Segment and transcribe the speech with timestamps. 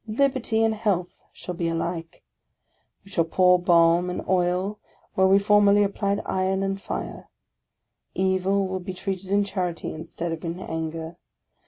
[0.07, 2.23] Liberty and health shall be alike.
[3.05, 4.79] We shall pour balm and oil
[5.13, 7.29] where we formerly applied iron and fire;
[8.15, 11.17] evil will be treated in charity, instead of in anger.